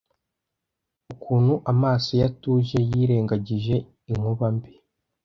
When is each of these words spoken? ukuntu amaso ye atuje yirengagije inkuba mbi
ukuntu 1.13 1.53
amaso 1.71 2.09
ye 2.19 2.23
atuje 2.29 2.77
yirengagije 2.89 3.75
inkuba 4.11 4.47
mbi 4.55 4.71